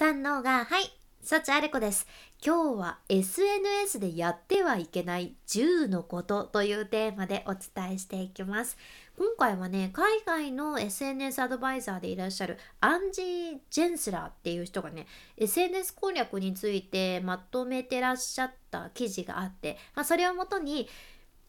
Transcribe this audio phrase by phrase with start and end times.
[0.00, 0.90] 三のがはい
[1.22, 2.06] 幸あれ子です。
[2.42, 8.78] 今日は SNS でやってはいけない10のことというテーマでお伝えしていきます。
[9.18, 20.88] 今回はね海外の SNS アドバイザーでいらっしゃるアンジー・ジェンスラーっていう人がね SNS 攻略についてまとめてらっしゃった記事があって、まあ、それをもとに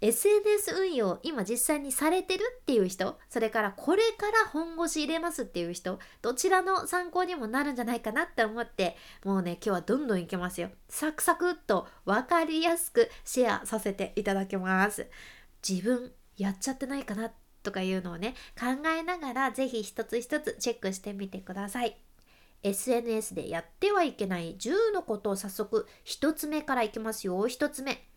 [0.02, 10.70] SNS 運用今実際にされてるっていう人それからこれから本腰入れますっていう人どちらの参考にもなるんじゃないかなって思ってもうね今日はどんどんいけますよ。
[10.90, 15.08] サクサクっと分かりやすくシェアさせていただきます。
[15.68, 21.96] 自分やっちゃってないかなとかいうのをね考えながら是非一つ一つチェックしてみてください。
[22.64, 27.38] SNS でやってはいけない10のことを早速1つ目からいきますよ。
[27.48, 28.11] 1つ目。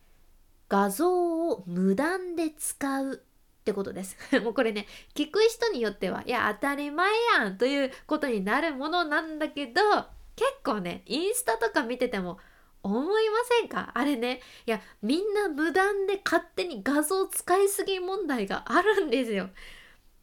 [0.69, 4.17] 画像を無断で使うってことです。
[4.41, 9.81] もうこれね、聞く人によっては、いや、当たり前やんということになるものなんだけど、
[10.35, 12.39] 結構ね、インスタとか見てても、
[12.83, 13.91] 思いませんか？
[13.95, 14.41] あれね。
[14.67, 19.49] いや、みんな無断で勝手に画像使いすぎ問題があるんですよ。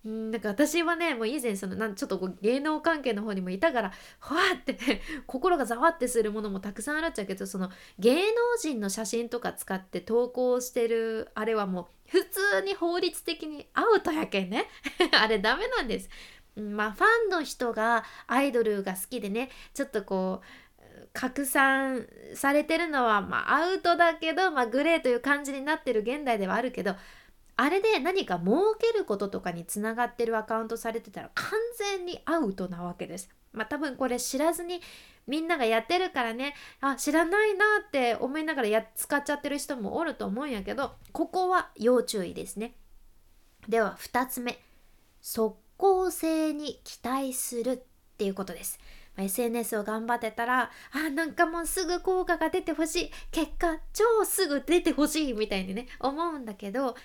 [0.05, 4.77] うんなんか私はねもう以前そのなんちょっとこう芸能関係の方にもいたからふわって
[5.27, 8.23] 心がざわってするものもたくさんあるっちゃうけどその芸能
[8.59, 14.69] 人の写真とか使って投稿してるあれはもう普通に法律的にアウトやけんね
[15.13, 16.09] あれダメなんです。
[16.57, 26.95] まあファンの人がアイドルが好きでねちょっとこう拡散されてるのはまあアウトだけど、まあ、グレーという感じになってる現代ではあるけど
[27.57, 33.29] あれで何か儲けることとかにつながってるアカウントされてたら完全にアウトなわけです。
[33.53, 34.81] まあ多分これ知らずに
[35.27, 42.75] みんながやってるからねあ知らないなって思いながらや使っちゃってる人もおると思うんやけどここは要注意ですね。
[43.69, 44.59] では2つ目
[45.21, 48.79] 即効性に期待するっていうことです。
[49.19, 56.97] SNS を頑張ってたらあなんかもうすぐ効果が出てほしい結果超すぐ出てほしいみたいにね思うんだけど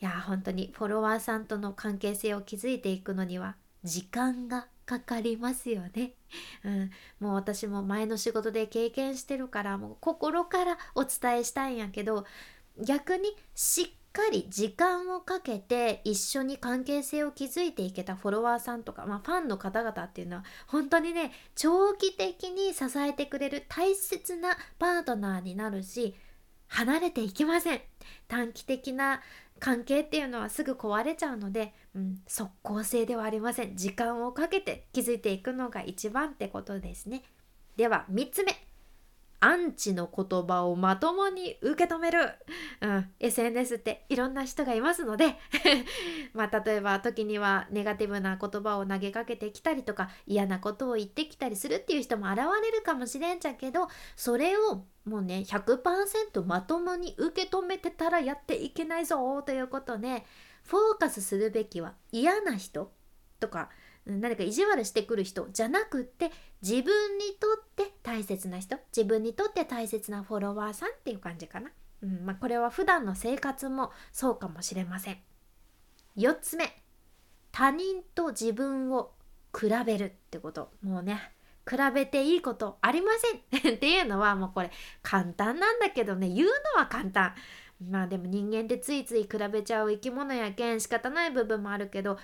[0.00, 6.12] いや本当にフォロワーさんとの関係性を築いていくのには時間がかかりますよね。
[6.64, 12.24] うん、もう私も前の仕事で経験してるからもう心からお伝えしたいんやけど
[12.78, 26.14] 逆にしっかり時間をかけて一緒に関係性を築いていけたフォロワーさんとか、まあ、ファンの方々っていうのは本当にね長期的に支えてくれる大切なパートナーになるし
[26.68, 27.80] 離れていきません
[28.28, 29.22] 短期的な
[29.60, 33.76] 関係っていうのはすぐ壊れちゃうので、うん、即効性ではありません。
[33.76, 37.22] 時間をかけて気づいていくのが一番ってことですね。
[37.76, 38.67] では3つ目。
[39.40, 42.20] アンチの言葉をまともに受け止める、
[42.80, 45.36] うん、SNS っていろんな人がいますので。
[46.34, 60.24] まあ例えば時にはネガティブな言葉を投げかけてきたりとか嫌なことを言ってきたりするっていう人も現れるかもしれんじゃけどそれをもうね100%まともに受け止めてたらやっていけないぞということで
[60.64, 62.92] フォーカスするべきは嫌な人
[63.40, 63.70] とか
[64.08, 66.30] 何か意地悪してくる人じゃなくって
[66.62, 71.70] 自分にとって大切な人自分にとって大切なフォロワーさんっていう感じかな、
[72.02, 75.18] うんまあ、これは普段の生活もそうかもしれません。
[76.16, 76.82] 4つ目
[77.52, 79.12] 他人と自分を
[79.58, 80.70] 比べるってこと。
[80.82, 81.32] もうね
[81.68, 83.12] 比べていいことありま
[83.52, 83.74] せん。
[83.76, 84.70] っていうのはもうこれ
[85.02, 86.28] 簡単なんだけどね。
[86.28, 87.34] 言うのは簡単。
[87.90, 92.18] まあでも人間ってついつい比べちゃう生き物やけん仕方ない部分もあるけど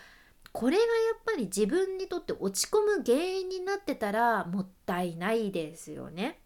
[0.55, 6.39] これがやっぱり自分にとって落ち込む原因になってたらもったいないですよね。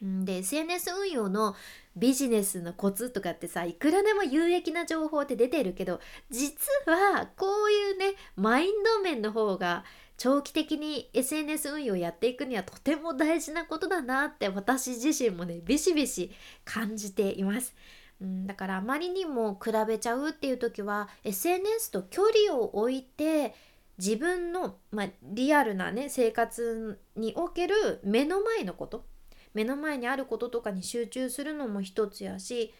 [0.00, 1.54] で SNS 運用の
[1.94, 6.00] ビジネスのコツとかってさいくらでも有益な情報って出てるけど
[6.30, 9.84] 実はこういうねマインド面の方が
[10.16, 16.30] 長期的に SNS 運用やっていくにはとても大事なことだなって私自身もねビシビシ
[16.64, 17.74] 感じています。
[18.20, 23.54] うん、だからあまりにも比べちゃうっていう時は SNS と距離を置いて
[23.98, 29.04] 自分の、まあ、リアルなね生活における目の前のこと
[29.52, 32.72] 目の前にあることとかに集中するのも一つやし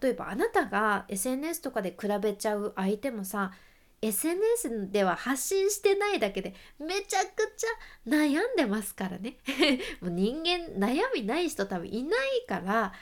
[0.00, 3.52] 例えばあなたが SNS とかで比べちゃう相手もさ
[4.00, 9.36] SNS では発信してないだけでめちゃくちゃ悩んでますからね。
[10.02, 12.92] もう人間悩みない人多分いないから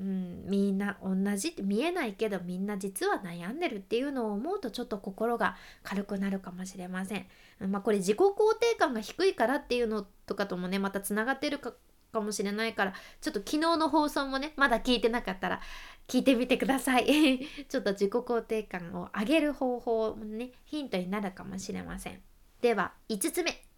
[0.00, 7.26] うん、みんな同じって見えないけどみんな実は悩んでるっていうのを思うとちょっと心が軽くなるかもしれません。
[7.68, 11.74] まあこれ自己肯定感が低いからっていうのとかともねまたつながってるか
[12.12, 15.60] かもしれないからちょっと昨日の放送もねまだ聞いてなかったら
[16.08, 17.06] 聞いてみてください。
[17.68, 22.22] ちょっと自己肯定感を上げる方法もねヒントになるかもしれません。
[22.62, 23.69] では5つ目。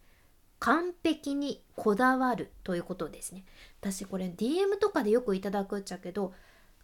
[0.63, 3.43] 完璧にこだわるということですね
[3.81, 6.31] 私これ DM とかでよくいただくっちゃけど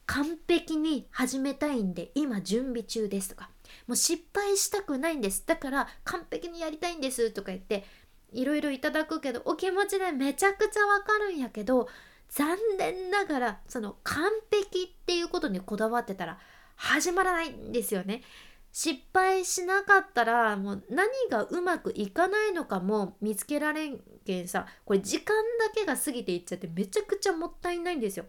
[0.05, 3.49] 完璧に始めたいんで今準備中ですとか
[3.87, 7.85] もう失敗したくないんですだから完璧にやりたいんですとか言って
[8.33, 11.87] いろいろいただくけどお気持ちでめちゃくちゃわかるんやけど
[12.27, 16.37] 残念ながらその完璧っていうことにこだわってたら
[16.75, 18.23] 始まらないんですよね。
[18.71, 25.35] 失敗しなかったらもう何がうまくいかないのかも見つけられんけんさこれ時間
[25.67, 28.25] だけが過ぎていっちゃってめちゃくちゃもったいないんですよ。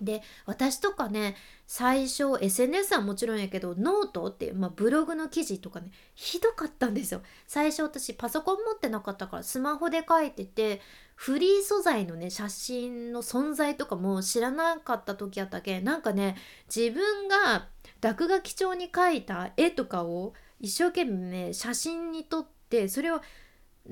[0.00, 1.36] で私とかね
[1.66, 10.80] 最初 SNS はもちろんやけどノートっていう、まあ、ブログの記事とかねひどかったんですよ最初私パソコン持ってなかったからスマホで書いてて
[11.16, 15.80] フリー素材のね写真の存在とかも知らなかった時やったけ？
[15.80, 16.36] なんかね
[16.74, 17.68] 自分が
[18.00, 23.20] 落書き帳に描いた絵とかを一生懸命写真に撮ってそれを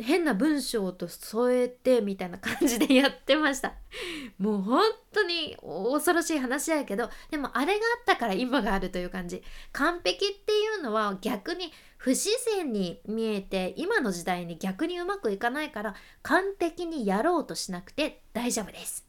[0.00, 3.74] 変な文章と添えてみたいな感じでやってました。
[4.38, 4.82] もう本
[5.12, 9.42] 当に恐ろしい話やけどでもあれがあったから今があるという感じ。
[9.72, 19.06] 完璧っていうのは逆に不自然に見えて今の時代に逆にうまくいかないから完璧にやろうとしなくて大丈夫です。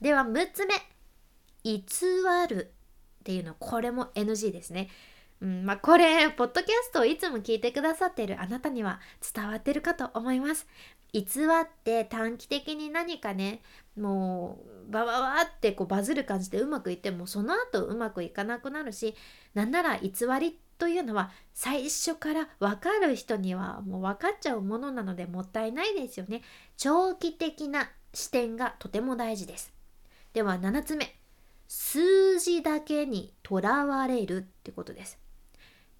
[0.00, 0.74] では6つ目。
[1.64, 1.82] 偽
[2.50, 2.74] る
[3.20, 4.90] っていうのこれも NG ですね。
[5.40, 9.00] うんまあ、これポッドキャストをいつも聞いてくださっているあなたには
[9.34, 10.66] 伝わってるかと思います。
[11.12, 13.62] 偽って短期的に何かね
[13.96, 14.58] も
[14.88, 19.14] うバババってこうバズる感じでうまくいってもその後うまくいかなくなるし
[19.54, 20.10] なんなら偽
[20.40, 26.42] りというのは最初から分かる人にはもう分かっちゃうものなのでもったいないですよね。
[26.76, 29.72] 長期的な視点がとても大事です。
[30.32, 31.16] では7つ目。
[31.68, 35.23] 数字だけにとらわれるってことです。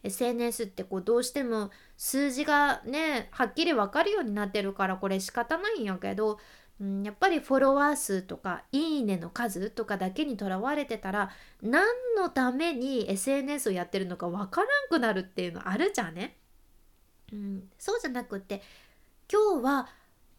[0.05, 6.39] SNS ってこうどうしても数字がねはっきり分かるようになってるからこれ仕方ないんやけど、
[6.81, 11.31] うん、やっぱりフォロワー数とかいいねの数とかだけにとらわれてたら
[11.63, 11.87] 何
[12.17, 16.37] のために SNS をやってるのか分からんくなるっていうのあるじゃんね？
[17.33, 18.63] うん、そうじゃなくって
[19.33, 19.89] 今日は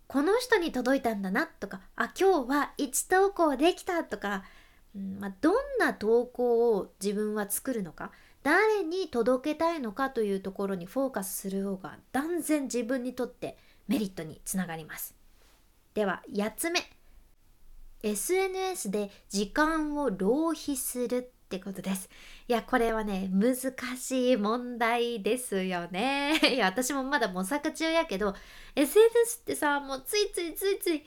[0.08, 4.44] この人に届いたんだなとかあ今日は1投稿できたとか、
[4.96, 8.12] うんまあ、どんな投稿を自分は作るのか
[8.46, 13.58] 誰に届けたいのかというところにフォーカスする方が断然自分にとって
[13.88, 15.16] メリットにつながります。
[15.96, 16.82] では8つ目。
[18.04, 22.08] SNS で時間を浪費するってことです。
[22.48, 23.56] いやこれはね難
[23.98, 26.40] しい問題ですよね。
[26.54, 28.36] いや私もまだ模索中やけど
[28.76, 31.04] SNS ってさもうついついついつい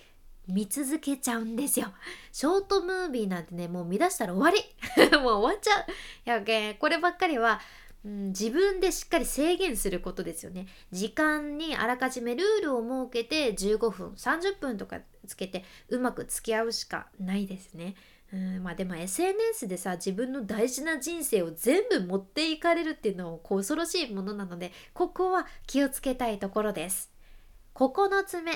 [0.48, 1.88] 見続けちゃうんですよ。
[2.32, 4.64] ショートムービーなんてね、もう見出したら終わり
[5.18, 5.84] もう終わっちゃう
[6.24, 7.60] やけこればっかりは、
[8.04, 10.66] うん、自分でしっかり制限することですよね。
[10.90, 17.94] 時間にあらかじめルールを設けて15分、30分とかつけてうまく付き合うしかないですね。
[18.32, 27.10] うんまあでも SNS でさ自分の大事な人生を全部持っていかれるっていうのは恐ろしいものなのでここは気をつけたいところです。
[27.74, 28.52] 9つ目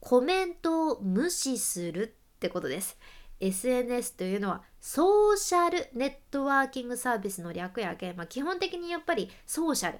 [0.00, 2.98] コメントを無視するってことです。
[3.40, 9.98] SNS というのはソーシャルネットワーキングサービスの略やけん、まあ、基本的にやっぱりソーシャル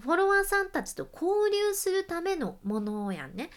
[0.00, 3.50] フォロワーさんたちと交流するためのものやんね。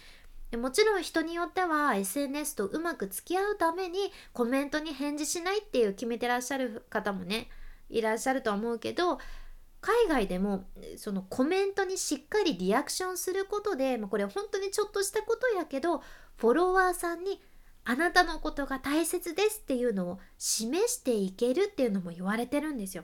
[0.58, 7.48] もちろん人によっては SNS とうまく付き合うためにコメントに返事しないっていう決めてらっしゃる方もね
[7.90, 9.20] いらっしゃると思うけど
[9.82, 10.64] 海外でも
[10.96, 16.04] そのコメントにしっかりリアクションすることで、まあ、これ本当にちょっとしたことやけど
[16.38, 17.42] フォロワーさんに
[17.84, 23.04] あなたのことが大切ですっていうのを示していけるっていうのも言われてるんですよ。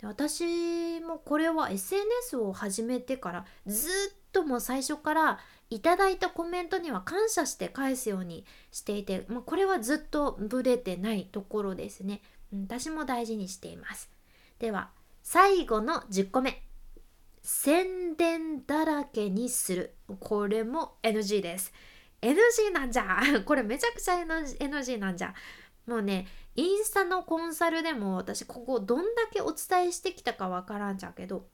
[0.00, 3.90] で私もこれは SNS を始めてからずっ
[4.32, 5.38] ともう最初から
[5.70, 12.20] いただいたコメントには感謝して返すようにしていて、まあ、これはずっとブレてないところですね。
[12.52, 14.08] 私も大事にしています。
[14.60, 14.90] では
[15.28, 16.62] 最後の10個目。
[17.42, 19.96] 宣伝だらけにする。
[20.20, 21.72] これも NG です。
[22.22, 23.20] NG なんじゃ。
[23.44, 25.34] これめちゃくちゃ NG なんじゃ。
[25.84, 31.48] もうねインスタのコンサルでも私ここどんだけお伝えしてきたかわからんじゃけど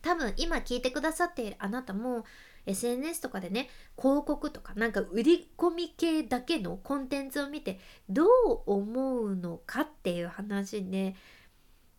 [0.00, 2.24] 多分今聞いてくださっているあなたも
[2.64, 3.68] SNS とかでね
[3.98, 8.28] 広告とかなんか売り込み系だけのコンテンツを見てどう
[8.66, 11.14] 思うのかっていう話で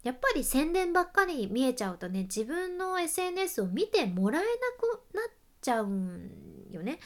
[0.04, 4.48] やっぱり宣伝ばっかり見えちゃうとね自分の SNS を見てもらえな
[4.80, 5.24] くなっ
[5.62, 6.32] ちゃうん
[6.72, 7.00] よね。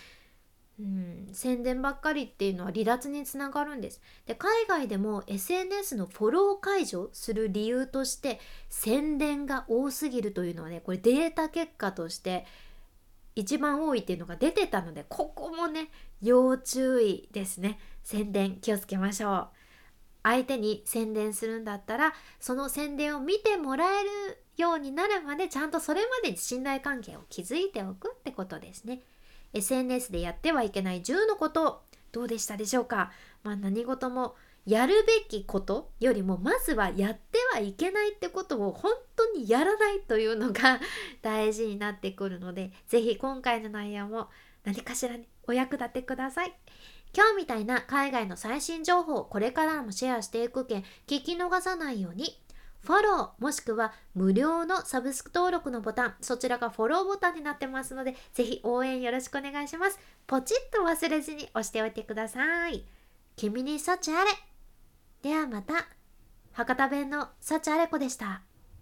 [0.80, 4.02] うん、宣伝ばっかりっていうのは離脱につながるんです。
[4.26, 12.46] で海外でも SNS のフォロー解除する理由として宣伝が多すぎるというのはねこれデータ結果として
[13.36, 15.90] 一番多いっていうのが出てたのでここもね
[16.22, 19.62] 要注意ですね宣伝気をつけましょう
[20.24, 24.10] 相手に宣伝するんだったらその宣伝を見てもらえる
[24.58, 29.01] ようになるまでちゃんとそれまでに信頼関係を築いておくってことですね
[29.53, 33.12] SNS でやってはいけない10のことどうでしたでしょうか、
[33.44, 40.80] まあ、何事もやるべきことよりもまずはやってはいけないってことを本当にやらないというのが
[41.22, 44.30] 大事になってくるので是非今回の内容も
[44.63, 46.53] 何かしらにお役立てください。
[47.15, 52.39] 今日みたいな海外の最新情報をこれからもシェアしていくけん聞き逃さないように。
[52.82, 56.15] フォローもしくは無料のサブスク登録のボタン。
[56.20, 60.00] そちらがフォローボタンになってますのでぜひ応援よろしくお願いします。
[60.27, 62.84] ポチッと忘れずに押しておいてください。
[63.36, 64.32] 君に幸あれ
[65.22, 65.86] ではまた。
[66.51, 68.41] 博多弁の幸あれ子でした。